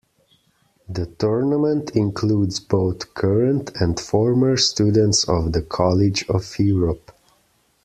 [0.89, 7.11] The tournament includes both current and former students of the College of Europe.